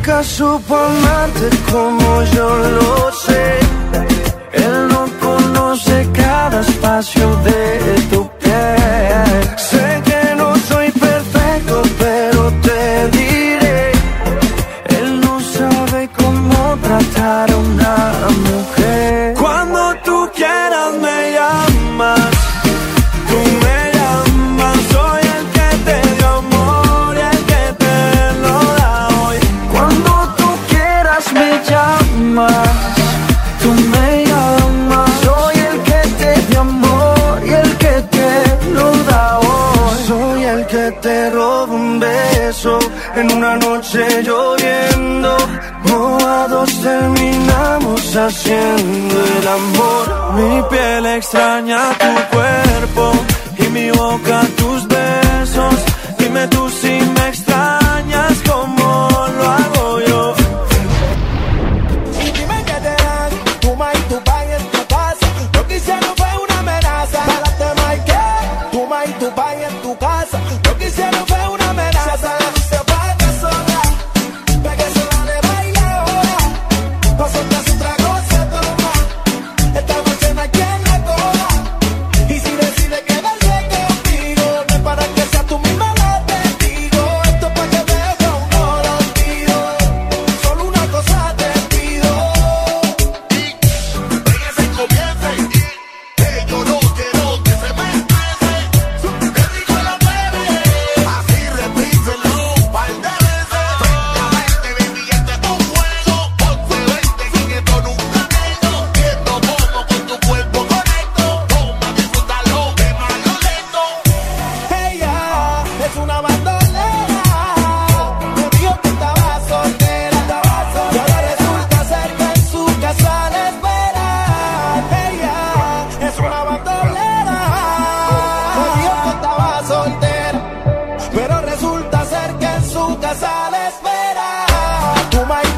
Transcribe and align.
Nunca 0.00 0.22
supo 0.22 0.74
amarte 0.76 1.50
como 1.70 2.22
yo 2.34 2.48
lo 2.56 3.12
sé. 3.12 3.58
Él 4.52 4.88
no 4.88 5.06
conoce 5.20 6.08
cada 6.12 6.60
espacio 6.60 7.36
de 7.48 8.00
tu 8.10 8.28
piel. 8.38 9.58
Sé 9.58 10.02
que 10.04 10.34
no 10.36 10.56
soy 10.56 10.90
perfecto, 10.92 11.82
pero 11.98 12.50
te 12.62 13.08
diré. 13.18 13.92
Él 14.98 15.20
no 15.20 15.38
sabe 15.40 16.08
cómo 16.16 16.76
tratar 16.82 17.50
a 17.50 17.56
una 17.56 18.12
mujer. 18.48 19.34
Cuando 19.38 19.94
tú 20.04 20.30
quieras 20.34 20.79
extraña 51.20 51.92
tu 51.98 52.29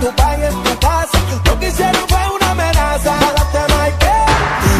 Tu 0.02 0.08
ma 0.08 0.34
y 0.34 0.50
tu 0.64 0.78
casa. 0.80 1.18
Lo 1.46 1.60
que 1.60 1.68
hicieron 1.68 2.04
fue 2.08 2.18
una 2.34 2.50
amenaza. 2.50 3.12
Ahora 3.20 3.44
te 3.52 3.62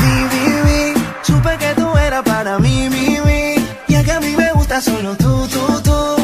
vi, 0.02 0.52
vi, 0.66 0.94
supe 1.22 1.56
que 1.58 1.74
tú 1.76 1.96
eras 1.96 2.22
para 2.24 2.58
mí, 2.58 2.88
mi, 2.90 3.20
mi. 3.20 3.54
Y 3.86 3.94
es 3.94 4.04
que 4.04 4.10
a 4.10 4.18
mí 4.18 4.34
me 4.36 4.52
gusta 4.54 4.80
solo 4.80 5.14
tú, 5.14 5.46
tú, 5.46 5.80
tú. 5.82 6.16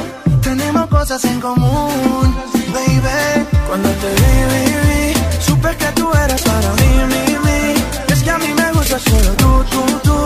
Tenemos 0.43 0.89
cosas 0.89 1.25
en 1.27 1.41
común, 1.41 2.35
baby. 2.75 3.47
Cuando 3.69 3.89
te 3.89 4.09
vi, 4.19 4.35
vi, 4.51 4.65
vi, 4.89 5.15
supe 5.47 5.77
que 5.77 5.87
tú 5.93 6.11
eras 6.25 6.43
para 6.43 6.71
mí, 6.81 6.91
mi, 7.13 7.25
mi. 7.47 8.13
Es 8.13 8.21
que 8.25 8.31
a 8.33 8.39
mí 8.39 8.53
me 8.53 8.73
gusta 8.73 8.99
solo 8.99 9.31
tú, 9.43 9.65
tú, 9.71 9.83
tú. 10.03 10.19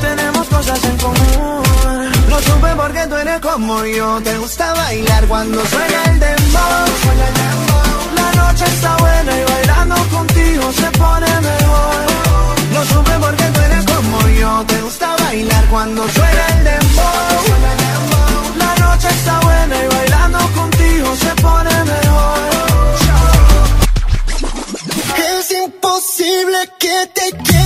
Tenemos 0.00 0.46
cosas 0.46 0.84
en 0.84 0.96
común. 0.98 2.12
Lo 2.30 2.38
supe 2.42 2.68
porque 2.76 3.06
tú 3.08 3.16
eres 3.16 3.40
como 3.40 3.84
yo. 3.84 4.20
Te 4.22 4.38
gusta 4.38 4.72
bailar 4.72 5.26
cuando 5.26 5.66
suena 5.66 6.03
pone 10.98 11.26
mejor. 11.40 12.04
Lo 12.72 12.84
supe 12.84 13.12
porque 13.20 13.44
tú 13.54 13.60
eres 13.60 13.84
como 13.84 14.28
yo. 14.28 14.64
Te 14.66 14.80
gusta 14.82 15.16
bailar 15.24 15.64
cuando 15.66 16.08
suena 16.08 16.46
el 16.54 16.64
dembow. 16.64 17.04
La 18.56 18.74
noche 18.84 19.08
está 19.08 19.40
buena 19.40 19.84
y 19.84 19.88
bailando 19.88 20.38
contigo 20.54 21.16
se 21.16 21.32
pone 21.42 21.84
mejor. 21.84 22.38
Es 25.38 25.50
imposible 25.52 26.58
que 26.78 27.06
te 27.14 27.30
quiera 27.42 27.63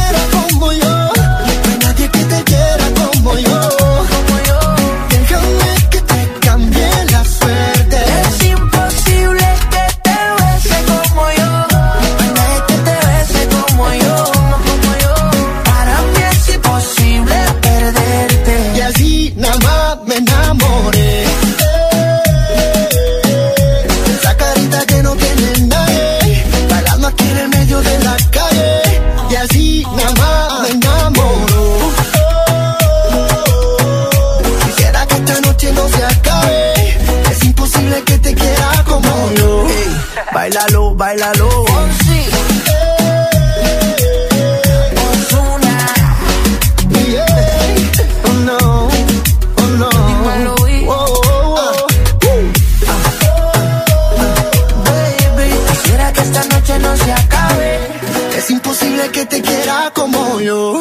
Es 58.49 58.53
imposible 58.53 59.11
que 59.11 59.27
te 59.27 59.43
quiera 59.43 59.93
como 59.95 60.41
yo. 60.41 60.81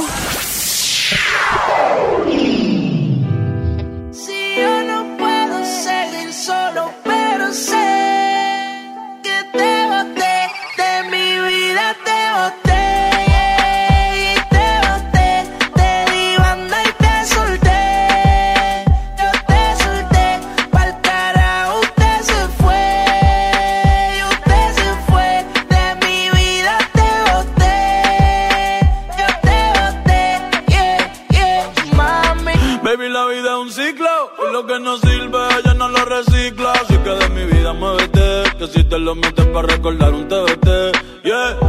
Te 38.98 39.04
lo 39.04 39.14
metes 39.14 39.46
para 39.54 39.68
recordar 39.68 40.12
un 40.12 40.28
TBT. 40.28 40.68
Yeah. 41.24 41.67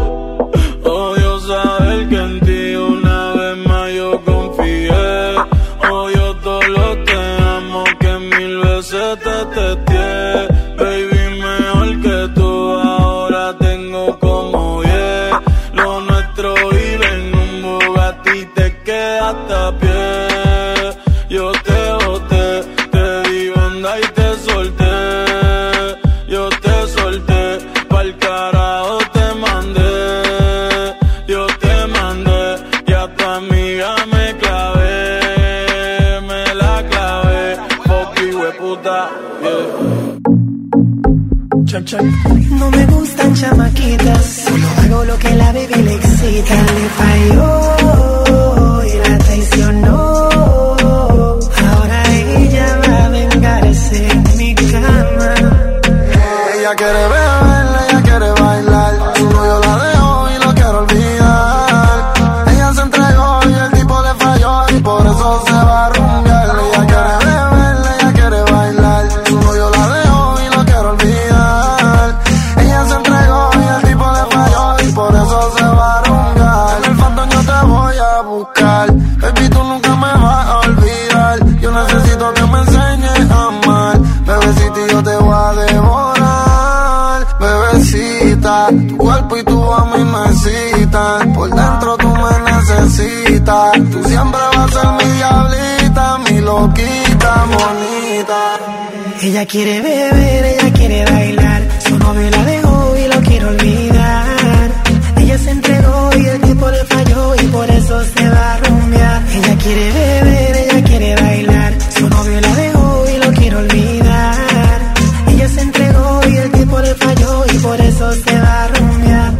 Ella 99.38 99.46
quiere 99.46 99.80
beber, 99.80 100.44
ella 100.46 100.72
quiere 100.72 101.04
bailar. 101.04 101.62
Su 101.86 101.96
novio 101.96 102.28
la 102.28 102.44
dejó 102.44 102.96
y 102.96 103.06
lo 103.06 103.20
quiere 103.20 103.44
olvidar. 103.44 104.70
Ella 105.16 105.38
se 105.38 105.50
entregó 105.52 106.10
y 106.16 106.26
el 106.26 106.40
tipo 106.40 106.68
le 106.68 106.84
falló 106.84 107.34
y 107.36 107.46
por 107.46 107.70
eso 107.70 108.04
se 108.16 108.28
va 108.30 108.54
a 108.54 108.56
rumbear. 108.58 109.22
Ella 109.36 109.58
quiere 109.62 109.92
beber, 109.92 110.56
ella 110.56 110.82
quiere 110.82 111.14
bailar. 111.22 111.72
Su 111.96 112.08
novio 112.08 112.40
la 112.40 112.54
dejó 112.56 113.04
y 113.14 113.18
lo 113.18 113.32
quiere 113.32 113.56
olvidar. 113.56 114.94
Ella 115.28 115.48
se 115.48 115.60
entregó 115.60 116.20
y 116.26 116.36
el 116.36 116.50
tipo 116.50 116.80
le 116.80 116.94
falló 116.96 117.44
y 117.46 117.58
por 117.58 117.80
eso 117.80 118.12
se 118.14 118.40
va 118.40 118.64
a 118.64 118.68
rumbear. 118.68 119.32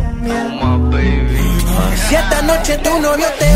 Si 2.09 2.15
esta 2.15 2.43
noche 2.43 2.79
tu 2.79 3.01
novio 3.01 3.27
te 3.41 3.48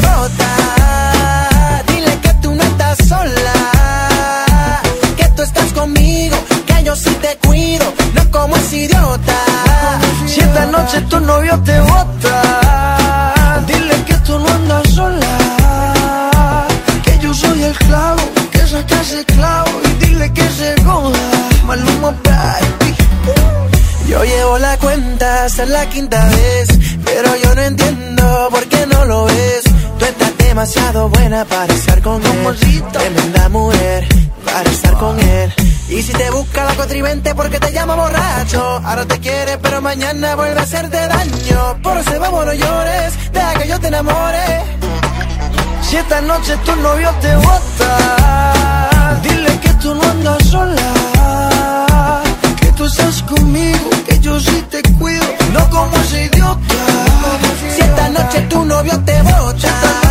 Si 10.88 10.96
esta 10.98 11.08
tu 11.08 11.20
novio 11.20 11.58
te 11.64 11.80
bota, 11.80 13.62
dile 13.66 14.04
que 14.04 14.14
tú 14.26 14.38
no 14.38 14.48
andas 14.48 14.88
sola. 14.90 16.66
Que 17.04 17.18
yo 17.18 17.32
soy 17.32 17.62
el 17.62 17.72
clavo, 17.78 18.22
que 18.50 18.58
saca 18.58 19.00
ese 19.00 19.24
clavo 19.24 19.70
y 19.84 20.04
dile 20.04 20.32
que 20.32 20.46
se 20.50 20.74
joda. 20.82 21.18
Maluma, 21.64 22.10
baby. 22.24 22.94
Yo 24.08 24.24
llevo 24.24 24.58
la 24.58 24.76
cuenta 24.78 25.44
hasta 25.44 25.64
la 25.66 25.88
quinta 25.88 26.26
vez, 26.26 26.68
pero 27.04 27.36
yo 27.36 27.54
no 27.54 27.62
entiendo 27.62 28.48
por 28.50 28.64
qué 28.66 28.86
no 28.86 29.04
lo 29.06 29.24
ves. 29.24 29.62
Tú 29.98 30.04
estás 30.04 30.36
demasiado 30.36 31.08
buena 31.08 31.44
para 31.44 31.72
estar 31.72 32.02
con 32.02 32.20
él, 32.22 32.82
tremenda 32.92 33.48
mujer 33.48 34.06
para 34.44 34.70
estar 34.70 34.94
con 34.98 35.18
él. 35.18 35.54
Y 35.92 36.00
si 36.00 36.12
te 36.14 36.30
busca 36.30 36.64
la 36.64 36.74
contribente 36.74 37.34
porque 37.34 37.60
te 37.60 37.70
llama 37.70 37.94
borracho, 37.94 38.80
ahora 38.82 39.04
te 39.04 39.20
quiere 39.20 39.58
pero 39.58 39.82
mañana 39.82 40.34
vuelve 40.36 40.58
a 40.58 40.62
hacerte 40.62 40.96
daño. 40.96 41.82
Por 41.82 41.98
ese 41.98 42.18
vamos 42.18 42.46
no 42.46 42.54
llores, 42.54 43.12
deja 43.30 43.52
que 43.54 43.68
yo 43.68 43.78
te 43.78 43.88
enamore. 43.88 44.62
Si 45.82 45.96
esta 45.96 46.22
noche 46.22 46.56
tu 46.64 46.74
novio 46.76 47.10
te 47.20 47.36
bota, 47.36 49.20
dile 49.22 49.60
que 49.60 49.68
tú 49.74 49.94
no 49.94 50.02
andas 50.02 50.42
sola. 50.48 52.22
Que 52.58 52.72
tú 52.72 52.86
estás 52.86 53.22
conmigo, 53.24 53.90
que 54.06 54.18
yo 54.18 54.40
sí 54.40 54.64
te 54.70 54.82
cuido, 54.98 55.26
no 55.52 55.68
como 55.68 55.94
ese 55.98 56.24
idiota. 56.24 56.84
Si 57.74 57.82
esta 57.82 58.08
noche 58.08 58.40
tu 58.48 58.64
novio 58.64 58.98
te 59.04 59.20
bota, 59.20 60.01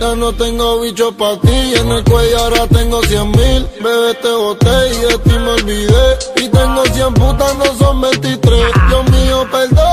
ya 0.00 0.14
no 0.14 0.32
tengo 0.32 0.80
bicho 0.80 1.10
para 1.12 1.40
ti. 1.40 1.74
En 1.74 1.88
el 1.90 2.04
cuello 2.04 2.38
ahora 2.38 2.66
tengo 2.68 3.02
cien 3.02 3.30
mil. 3.32 3.66
Bebé, 3.82 4.14
te 4.22 4.30
boté 4.30 4.88
y 4.94 4.98
de 4.98 5.18
ti 5.18 5.30
me 5.30 5.50
olvidé. 5.50 6.18
Y 6.36 6.48
tengo 6.48 6.84
cien 6.92 7.14
putas, 7.14 7.56
no 7.56 7.64
son 7.78 8.00
23. 8.00 8.40
Dios 8.88 9.10
mío, 9.10 9.46
perdón, 9.50 9.87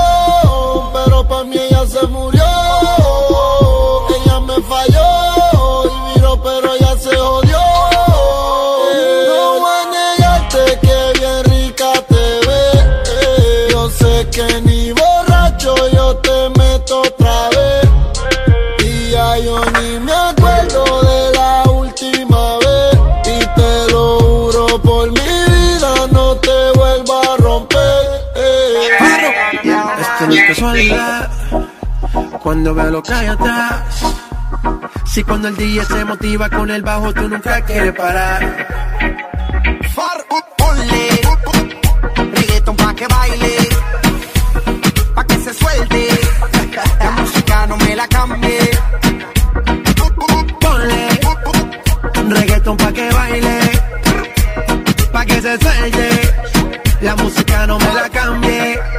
casualidad 30.66 31.30
cuando 32.42 32.74
veo 32.74 32.90
lo 32.90 33.02
que 33.02 33.12
hay 33.12 33.26
atrás. 33.28 33.82
Si 35.04 35.22
cuando 35.22 35.48
el 35.48 35.56
DJ 35.56 35.84
se 35.84 36.04
motiva 36.04 36.50
con 36.50 36.70
el 36.70 36.82
bajo, 36.82 37.14
tú 37.14 37.28
nunca 37.28 37.60
quieres 37.62 37.94
parar. 37.94 38.66
Far 39.94 40.26
ponle 40.58 41.20
reggaeton 42.32 42.76
pa' 42.76 42.94
que 42.94 43.06
baile, 43.06 43.68
pa' 45.14 45.24
que 45.24 45.36
se 45.36 45.54
suelte. 45.54 46.08
La 46.98 47.10
música 47.12 47.66
no 47.68 47.76
me 47.76 47.96
la 47.96 48.08
cambie. 48.08 48.70
Ponle 50.60 52.40
reggaeton 52.40 52.76
pa' 52.76 52.92
que 52.92 53.10
baile, 53.10 53.58
pa' 55.12 55.24
que 55.26 55.40
se 55.40 55.58
suelte. 55.58 56.08
La 57.02 57.14
música 57.14 57.66
no 57.68 57.78
me 57.78 57.94
la 57.94 58.08
cambie 58.08 58.95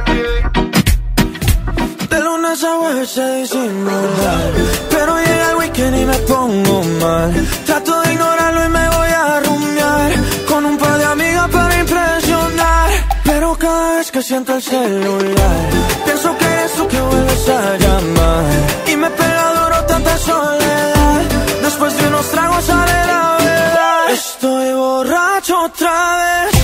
usamos 2.76 3.14
disimular 3.14 4.52
Pero 4.90 5.16
llega 5.18 5.50
el 5.50 5.56
weekend 5.56 5.96
y 5.96 6.04
me 6.04 6.18
pongo 6.18 6.82
mal. 7.00 7.32
Trato 7.66 8.00
de 8.02 8.12
ignorarlo 8.12 8.64
y 8.64 8.68
me 8.68 8.88
voy 8.88 9.08
a 9.08 9.40
rumiar. 9.40 10.12
Con 10.46 10.64
un 10.66 10.76
par 10.76 10.98
de 10.98 11.04
amigas 11.04 11.48
para 11.50 11.78
impresionar 11.78 12.90
Pero 13.24 13.56
cada 13.56 13.96
vez 13.96 14.10
que 14.10 14.22
siento 14.22 14.54
el 14.54 14.62
celular 14.62 15.60
Pienso 16.04 16.36
que 16.36 16.44
eres 16.44 16.72
tú 16.72 16.88
que 16.88 17.00
vuelves 17.00 17.48
a 17.48 17.76
llamar. 17.76 18.44
Y 18.92 18.96
me 18.96 19.10
pega 19.10 19.52
duro 19.54 19.84
tanta 19.86 20.18
soledad 20.18 21.22
Después 21.62 21.96
de 21.96 22.08
unos 22.08 22.26
tragos 22.30 22.64
sale 22.64 23.06
la 23.06 23.36
verdad. 23.38 24.10
Estoy 24.10 24.72
borracho 24.72 25.62
otra 25.64 26.16
vez 26.18 26.57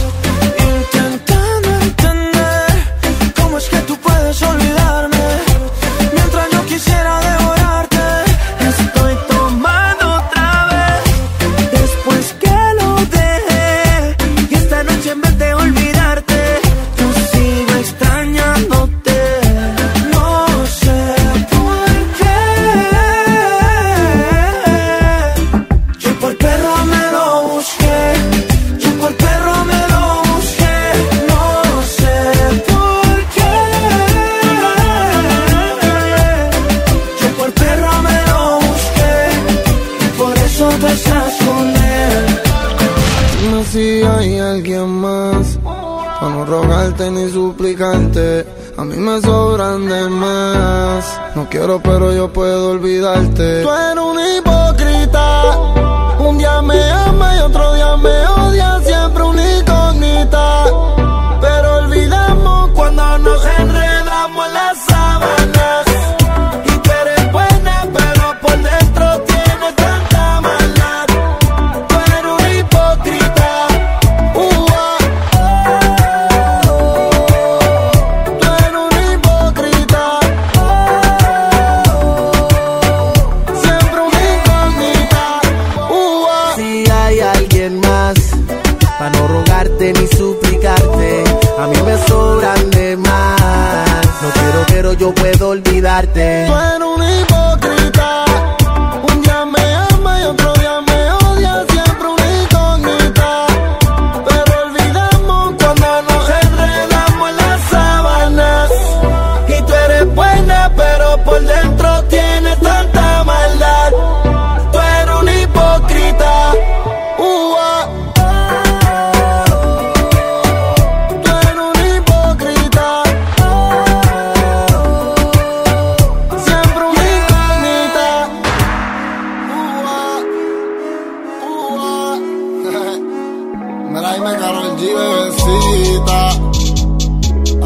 Alaime 134.05 134.37
Carol 134.37 134.77
G, 134.77 134.83
bebecita. 134.95 136.31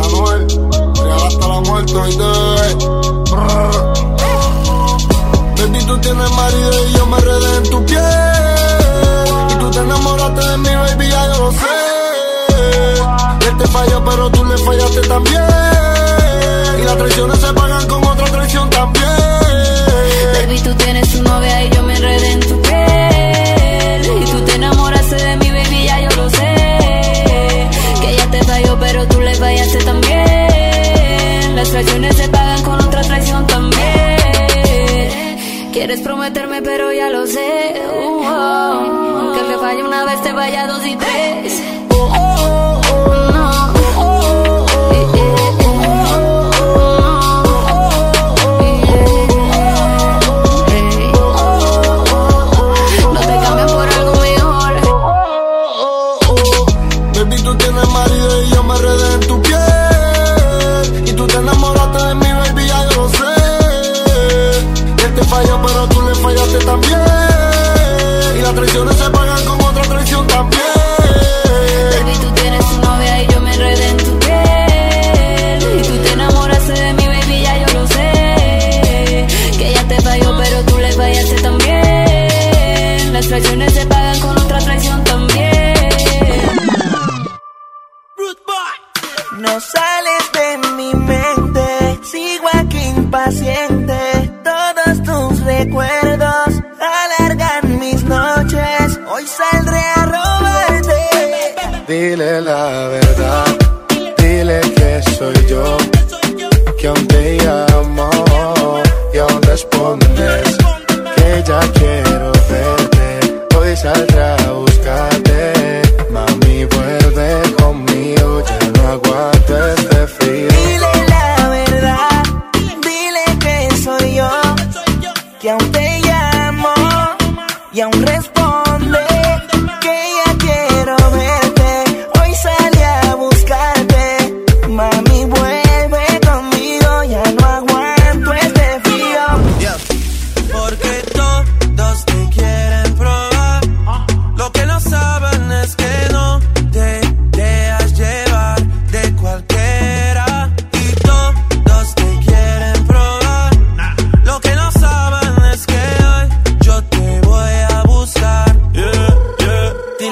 Amor, 0.05 0.47
real 1.03 1.23
hasta 1.27 1.49
la 1.49 1.61
muerte 1.63 1.97
hoy 1.97 2.13
te 2.13 2.23
bebé. 2.23 2.69
Baby, 5.57 5.85
tú 5.85 5.99
tienes 5.99 6.31
marido 6.31 6.89
y 6.89 6.93
yo 6.93 7.07
me 7.07 7.19
redé 7.19 7.57
en 7.57 7.71
tu 7.71 7.85
piel. 7.87 8.03
Y 9.51 9.55
tú 9.59 9.71
te 9.73 9.79
enamoraste 9.81 10.49
de 10.49 10.59
mi 10.59 10.75
baby, 10.77 11.09
ya 11.09 11.27
yo 11.27 11.39
lo 11.43 11.51
sé. 11.51 11.77
Él 13.49 13.57
te 13.59 13.67
falló, 13.67 14.05
pero 14.05 14.31
tú 14.31 14.45
le 14.45 14.59
fallaste 14.59 15.01
también. 15.09 15.43
Y 16.81 16.85
las 16.85 16.97
traiciones 16.99 17.41
se 17.41 17.53
pagan 17.53 17.89
con 17.89 18.05
otra 18.05 18.27
traición 18.27 18.71
también. 18.71 19.28
traiciones 31.79 32.17
se 32.17 32.29
pagan 32.29 32.63
con 32.65 32.81
otra 32.81 33.03
traición 33.03 33.47
también. 33.47 33.79
Quieres 35.73 36.01
prometerme, 36.01 36.61
pero 36.61 36.93
yo 36.93 36.98
que 106.79 106.87
aún 106.87 107.07
te 107.09 107.37
llamo 107.39 108.09
y 109.13 109.19
aún 109.19 109.43
respondes 109.43 110.38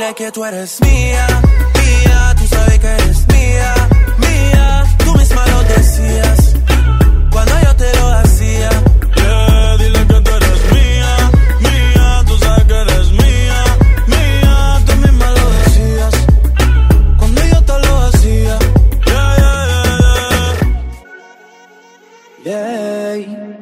Dile 0.06 0.14
que 0.14 0.30
tú 0.30 0.44
eres 0.44 0.80
mía, 0.82 1.26
mía. 1.74 2.34
Tú 2.38 2.46
sabes 2.46 2.78
que 2.78 2.86
eres 2.86 3.26
mía, 3.26 3.74
mía. 4.18 4.84
Tú 5.04 5.12
misma 5.14 5.44
lo 5.48 5.62
decías 5.64 6.54
cuando 7.32 7.60
yo 7.60 7.74
te 7.74 7.96
lo 7.96 8.06
hacía. 8.10 8.70
Yeah, 9.16 9.76
dile 9.78 10.06
que 10.06 10.20
tú 10.20 10.30
eres 10.30 10.72
mía, 10.72 11.30
mía, 11.58 12.22
tú 12.24 12.38
sabes 12.38 12.64
que 12.66 12.74
eres 12.74 13.10
mía, 13.10 13.64
mía, 14.06 14.80
tú 14.86 14.94
misma 14.94 15.30
lo 15.32 15.50
decías, 15.50 16.14
cuando 17.18 17.44
yo 17.44 17.62
te 17.62 17.78
lo 17.84 17.96
hacía. 18.06 18.58
Yeah, 19.06 19.36
yeah, 19.40 19.54
yeah, 22.44 23.10
Yeah. 23.10 23.56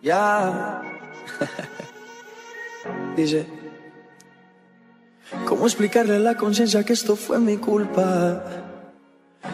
Ya. 0.00 0.82
Dice. 3.16 3.55
¿Cómo 5.56 5.68
explicarle 5.68 6.16
a 6.16 6.18
la 6.18 6.36
conciencia 6.36 6.84
que 6.84 6.92
esto 6.92 7.16
fue 7.16 7.38
mi 7.40 7.56
culpa? 7.56 8.44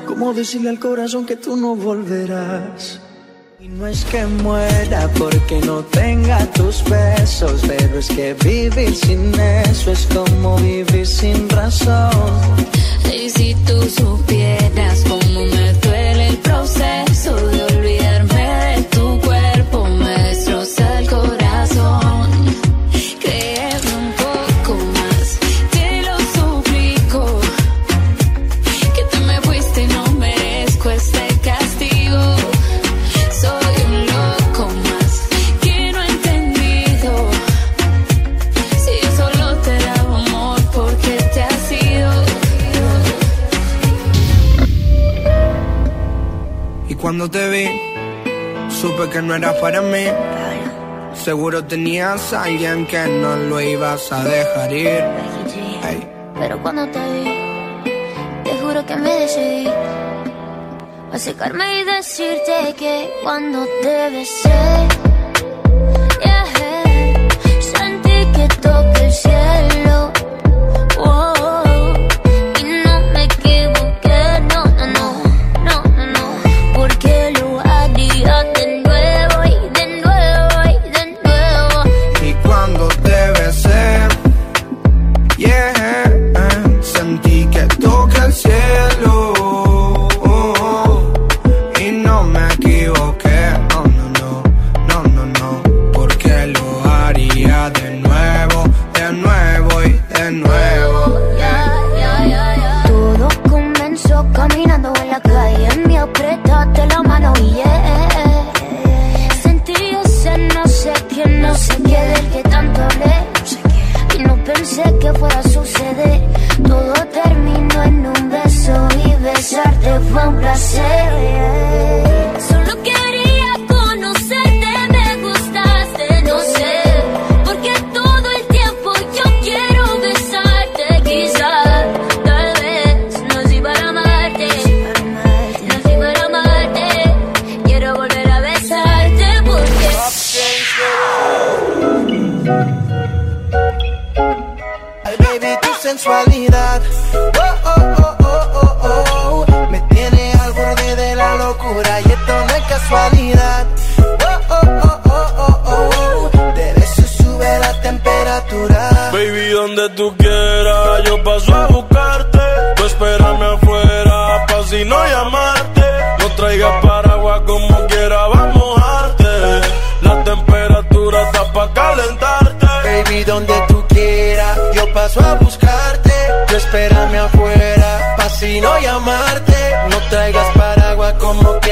¿Cómo 0.04 0.34
decirle 0.34 0.70
al 0.70 0.80
corazón 0.80 1.24
que 1.24 1.36
tú 1.36 1.54
no 1.54 1.76
volverás? 1.76 3.00
Y 3.60 3.68
no 3.68 3.86
es 3.86 4.04
que 4.06 4.26
muera 4.26 5.08
porque 5.16 5.60
no 5.60 5.84
tenga 5.84 6.44
tus 6.46 6.82
besos, 6.90 7.62
pero 7.68 8.00
es 8.00 8.08
que 8.08 8.34
vivir 8.34 8.92
sin 8.96 9.32
eso 9.38 9.92
es 9.92 10.08
como 10.12 10.56
vivir 10.56 11.06
sin 11.06 11.48
razón. 11.48 12.10
Y 13.14 13.30
si 13.30 13.54
tú 13.64 13.80
supieras 13.82 15.04
cómo 15.08 15.21
no 49.32 49.48
era 49.48 49.60
para 49.60 49.80
mí. 49.80 50.06
Seguro 51.14 51.64
tenías 51.64 52.32
a 52.32 52.44
alguien 52.44 52.86
que 52.86 53.06
no 53.06 53.36
lo 53.36 53.60
ibas 53.60 54.12
a 54.12 54.24
dejar 54.24 54.72
ir. 54.72 55.04
Ey. 55.88 56.08
Pero 56.38 56.60
cuando 56.62 56.86
te 56.88 56.98
vi, 56.98 57.84
te 58.44 58.50
juro 58.60 58.84
que 58.84 58.96
me 58.96 59.10
decidí 59.20 59.68
a 61.12 61.18
secarme 61.18 61.80
y 61.80 61.84
decirte 61.84 62.74
que 62.78 63.10
cuando 63.22 63.64
te 63.82 64.10
besé, 64.10 64.81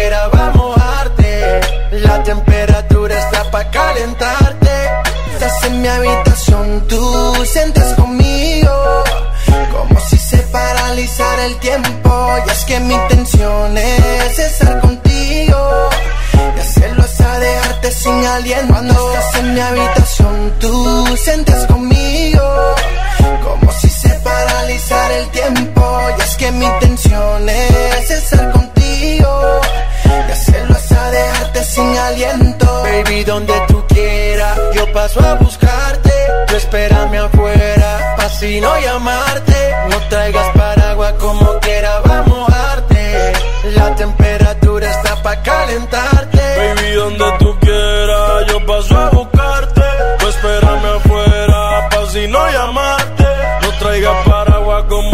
cartera 0.00 0.28
va 0.28 0.46
a 0.46 0.50
mojarte. 0.50 1.60
La 1.92 2.22
temperatura 2.22 3.18
está 3.18 3.50
pa' 3.50 3.70
calentarte. 3.70 4.70
Estás 5.32 5.64
en 5.64 5.82
mi 5.82 5.88
habitación, 5.88 6.86
tú 6.88 7.44
sientes 7.44 7.94
conmigo. 7.94 9.04
Como 9.72 10.00
si 10.00 10.16
se 10.16 10.38
paralizara 10.38 11.46
el 11.46 11.56
tiempo. 11.56 12.10
Y 12.46 12.50
es 12.50 12.64
que 12.64 12.80
mi 12.80 12.94
intención 12.94 13.76
es 13.76 14.38
estar 14.38 14.80
contigo. 14.80 15.88
Y 16.56 16.60
hacerlo 16.60 17.04
es 17.04 17.18
dejarte 17.18 17.92
sin 17.92 18.24
aliento. 18.24 18.72
Cuando 18.72 18.94
estás 18.94 19.34
en 19.40 19.54
mi 19.54 19.60
habitación, 19.60 20.52
tú 20.60 21.16
sientes 21.16 21.66
conmigo. 21.66 22.74
Como 23.44 23.72
si 23.72 23.88
se 23.88 24.10
paralizara 24.20 25.16
el 25.18 25.28
tiempo. 25.28 25.82
Y 26.18 26.22
es 26.22 26.36
que 26.36 26.52
mi 26.52 26.64
intención 26.64 27.48
es 27.48 28.10
estar 28.10 28.40
contigo 28.40 28.59
baby, 33.04 33.24
donde 33.24 33.54
tú 33.68 33.84
quieras. 33.88 34.58
Yo 34.74 34.92
paso 34.92 35.20
a 35.20 35.34
buscarte, 35.34 36.12
tú 36.46 36.56
espérame 36.56 37.18
afuera, 37.18 38.14
pa' 38.16 38.28
si 38.28 38.60
no 38.60 38.78
llamarte. 38.80 39.74
No 39.90 39.98
traigas 40.08 40.48
paraguas 40.56 41.12
como 41.14 41.58
quiera, 41.60 42.00
vamos 42.00 42.50
a 42.50 42.72
arte. 42.72 43.32
La 43.74 43.94
temperatura 43.94 44.90
está 44.90 45.22
pa' 45.22 45.42
calentarte. 45.42 46.38
Baby, 46.38 46.92
donde 46.94 47.24
tú 47.38 47.58
quieras, 47.60 48.46
yo 48.48 48.66
paso 48.66 48.98
a 48.98 49.10
buscarte, 49.10 49.82
tú 50.18 50.28
espérame 50.28 50.86
afuera, 50.96 51.88
pa' 51.90 52.06
si 52.06 52.26
no 52.28 52.50
llamarte. 52.50 53.24
No 53.62 53.78
traigas 53.78 54.26
paraguas 54.26 54.84
como 54.88 55.09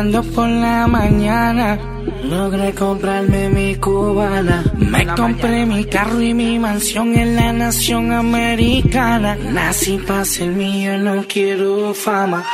temblando 0.00 0.22
por 0.34 0.48
la 0.48 0.86
mañana. 0.86 1.78
Logré 2.24 2.72
comprarme 2.74 3.48
mi 3.50 3.74
cubana. 3.76 4.64
Me 4.76 5.06
compré 5.06 5.66
mi 5.66 5.84
carro 5.84 6.20
y 6.22 6.32
mi 6.32 6.58
mansión 6.58 7.14
en 7.14 7.36
la 7.36 7.52
nación 7.52 8.12
americana. 8.12 9.36
Nací 9.36 9.98
para 9.98 10.24
ser 10.24 10.48
mío, 10.48 10.96
no 10.98 11.24
quiero 11.28 11.92
fama. 11.94 12.44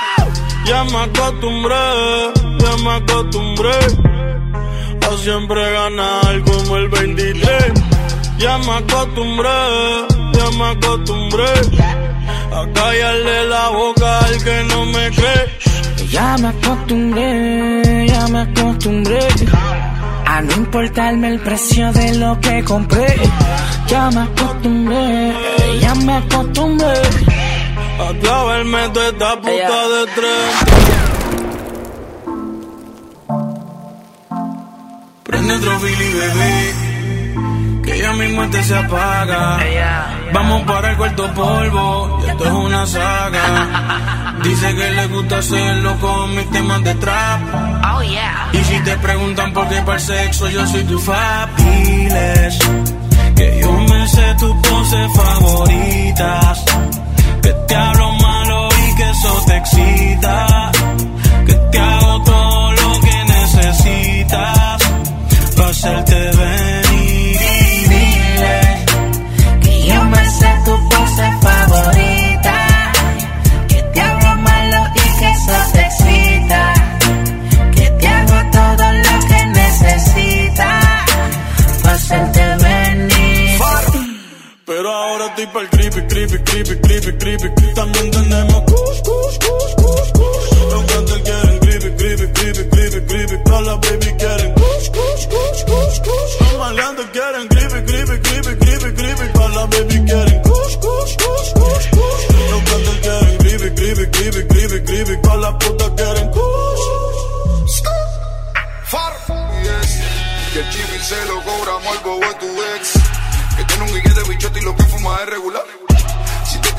Ya 0.65 0.83
me 0.85 0.99
acostumbré, 0.99 1.87
ya 2.59 2.77
me 2.85 2.91
acostumbré. 2.91 3.79
A 5.07 5.17
siempre 5.19 5.73
ganar 5.73 6.43
como 6.45 6.77
el 6.77 6.89
23. 6.89 7.73
Ya 8.39 8.59
me 8.59 8.73
acostumbré, 8.73 9.59
ya 10.33 10.51
me 10.59 10.65
acostumbré. 10.65 11.53
A 12.59 12.67
callarle 12.73 13.49
la 13.49 13.69
boca 13.69 14.19
al 14.19 14.45
que 14.45 14.65
no 14.69 14.87
me 14.87 15.11
cree. 15.11 15.66
Ya 16.11 16.37
me 16.39 16.49
acostumbré, 16.49 18.07
ya 18.07 18.29
me 18.29 18.41
acostumbré 18.41 19.19
a 20.27 20.41
no 20.43 20.53
importarme 20.55 21.29
el 21.29 21.41
precio 21.41 21.93
de 21.93 22.15
lo 22.15 22.39
que 22.41 22.63
compré. 22.65 23.07
Ya 23.89 24.11
me 24.11 24.21
acostumbré, 24.21 25.33
ya 25.81 25.95
me 25.95 26.13
acostumbré 26.15 27.03
a 27.99 28.13
clavarme 28.21 28.89
toda 28.91 29.09
esta 29.09 29.37
puta 29.41 29.89
de 29.89 30.07
tren. 30.17 30.77
Prende 35.25 35.55
otro 35.55 35.79
Billy, 35.81 36.13
bebé 36.13 36.86
ya 37.99 38.13
mismo 38.13 38.43
este 38.45 38.63
se 38.63 38.77
apaga. 38.77 39.59
Vamos 40.33 40.63
para 40.63 40.91
el 40.91 40.97
cuarto 40.97 41.33
polvo, 41.35 42.21
y 42.25 42.31
esto 42.31 42.45
es 42.45 42.53
una 42.53 42.87
saga. 42.87 44.37
Dice 44.43 44.75
que 44.75 44.91
le 44.91 45.07
gusta 45.09 45.39
hacerlo 45.39 45.97
con 46.01 46.35
mis 46.35 46.51
temas 46.51 46.83
de 46.85 46.95
trap. 46.95 47.41
Oh 47.95 48.03
yeah. 48.03 48.49
Y 48.53 48.59
si 48.65 48.79
te 48.81 48.97
preguntan 48.99 49.53
por 49.53 49.69
qué 49.69 49.81
para 49.83 49.95
el 49.95 50.01
sexo, 50.01 50.49
yo 50.49 50.67
soy 50.67 50.85
tu 50.85 50.99
fab. 50.99 51.49
Diles 51.57 52.59
que 53.35 53.61
yo 53.61 53.73
me 53.73 54.09
sé 54.09 54.35
tus 54.39 54.55
poses 54.69 55.13
favoritas. 55.15 56.65
Que 57.43 57.53
te 57.69 57.75
hablo 57.75 58.13
malo 58.13 58.69
y 58.69 58.95
que 58.97 59.11
eso 59.11 59.45
te 59.47 59.57
excita. 59.57 60.73
Creepy, 87.27 87.39
creepy, 87.39 87.55
creepy. 87.55 87.75
También 87.75 88.16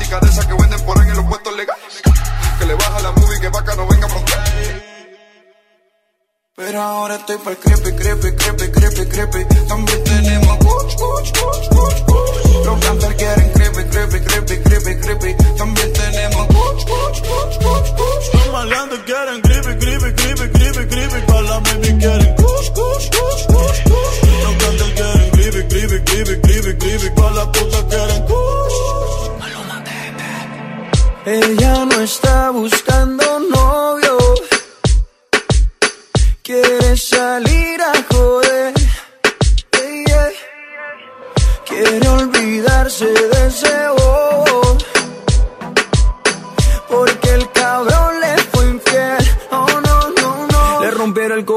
Esas 0.08 0.46
que 0.46 0.54
venden 0.54 0.80
por 0.86 0.98
ahí 0.98 1.06
en 1.06 1.16
los 1.16 1.26
puestos 1.26 1.54
legales. 1.54 2.02
Que 2.58 2.64
le 2.64 2.74
baja 2.74 3.00
la 3.00 3.12
movie 3.12 3.40
que 3.40 3.48
vaca 3.50 3.76
no 3.76 3.86
venga 3.86 4.06
a 4.06 4.08
montar. 4.08 4.44
Pero 6.56 6.82
ahora 6.82 7.16
estoy 7.16 7.36
para 7.36 7.50
el 7.50 7.58
creepy, 7.58 7.92
creepy, 7.94 8.34
creepy, 8.34 8.72
creepy, 8.72 9.06
creepy. 9.06 9.44
También 9.68 10.04
tenemos 10.04 10.56
kuch, 10.56 10.94
kuch, 10.96 11.30
kuch, 11.30 11.68
kuch, 11.68 12.04
kuch. 12.06 12.64
Los 12.64 12.80
campers 12.80 13.14
quieren 13.16 13.52
creepy, 13.52 13.84
creepy, 13.84 14.20
creepy, 14.20 14.56
creepy, 14.62 15.00
creepy. 15.00 15.56
También 15.58 15.92
tenemos 15.92 16.46
kuch, 16.46 16.84
kuch, 16.86 17.20
kuch, 17.28 17.58
kuch, 17.58 17.88
kuch. 17.98 18.34
Los 18.34 18.52
maleantes 18.52 19.00
quieren 19.00 19.40
creepy, 19.42 19.76
creepy, 19.78 20.14
creepy, 20.14 20.48
creepy, 20.52 20.86
creepy. 20.88 21.26
Todas 21.26 21.44
las 21.50 21.62
baby 21.64 21.98
quieren 21.98 22.34
kush, 22.34 22.70
kush, 22.70 23.10
kush, 23.10 23.46
kush, 23.46 23.82
kush. 23.84 24.18
Los 24.42 24.54
cantantes 24.56 24.90
quieren 24.96 25.30
creepy, 25.32 25.68
creepy, 25.68 26.00
creepy, 26.00 26.40
creepy, 26.40 26.78
creepy. 26.78 27.10
Todas 27.14 27.34
las 27.36 27.46
putas 27.48 27.84
quieren 27.90 28.22
kush. 28.24 28.67
Ella 31.30 31.84
no 31.84 32.00
está 32.00 32.48
buscando 32.48 33.38
novio. 33.38 34.16
Quiere 36.42 36.96
salir 36.96 37.78
a 37.82 37.92
joder. 38.10 38.72
Quiere 41.66 42.08
olvidarse 42.08 43.04
de 43.04 43.46
ese 43.46 43.88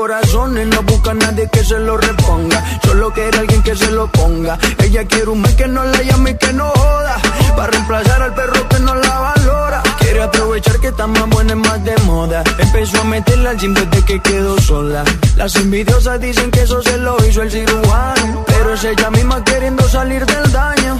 y 0.01 0.65
no 0.65 0.81
busca 0.81 1.11
a 1.11 1.13
nadie 1.13 1.47
que 1.51 1.63
se 1.63 1.77
lo 1.77 1.95
reponga. 1.95 2.79
Solo 2.83 3.13
quiere 3.13 3.37
alguien 3.37 3.61
que 3.61 3.75
se 3.75 3.91
lo 3.91 4.07
ponga. 4.07 4.57
Ella 4.79 5.05
quiere 5.05 5.29
un 5.29 5.41
mes 5.41 5.53
que 5.53 5.67
no 5.67 5.83
la 5.83 6.01
llame 6.01 6.31
y 6.31 6.37
que 6.37 6.51
no 6.53 6.69
joda. 6.69 7.17
Para 7.55 7.67
reemplazar 7.67 8.23
al 8.23 8.33
perro 8.33 8.67
que 8.67 8.79
no 8.79 8.95
la 8.95 9.19
valora. 9.19 9.83
Quiere 9.99 10.23
aprovechar 10.23 10.79
que 10.79 10.87
está 10.87 11.05
más 11.05 11.29
buena 11.29 11.53
y 11.53 11.55
más 11.55 11.83
de 11.83 11.95
moda. 12.07 12.43
Empezó 12.57 12.99
a 12.99 13.03
meterla 13.03 13.51
al 13.51 13.59
gym 13.59 13.75
desde 13.75 14.03
que 14.03 14.19
quedó 14.21 14.59
sola. 14.59 15.03
Las 15.35 15.55
envidiosas 15.55 16.19
dicen 16.19 16.49
que 16.49 16.63
eso 16.63 16.81
se 16.81 16.97
lo 16.97 17.23
hizo 17.23 17.43
el 17.43 17.51
cirujano. 17.51 18.43
Pero 18.47 18.73
es 18.73 18.83
ella 18.83 19.11
misma 19.11 19.43
queriendo 19.43 19.87
salir 19.87 20.25
del 20.25 20.51
daño. 20.51 20.99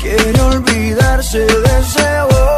Quiere 0.00 0.40
olvidarse 0.40 1.40
de 1.40 1.78
ese 1.78 2.49